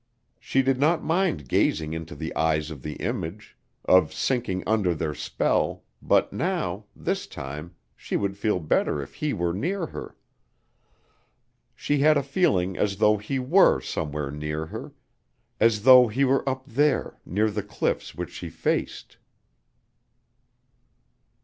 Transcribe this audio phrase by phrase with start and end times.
[0.39, 3.55] She did not mind gazing into the eyes of the image,
[3.85, 9.31] of sinking under their spell, but now this time she would feel better if he
[9.31, 10.15] were near her.
[11.75, 14.91] She had a feeling as though he were somewhere near her
[15.59, 19.17] as though he were up there near the cliffs which she faced.